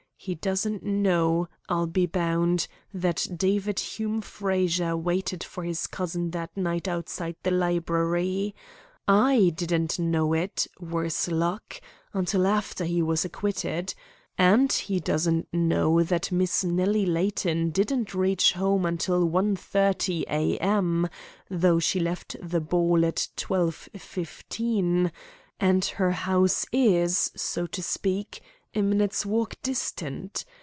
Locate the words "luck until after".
11.27-12.85